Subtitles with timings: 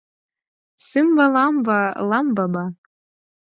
[0.87, 2.63] Сымба-ламба- лам-ба-ба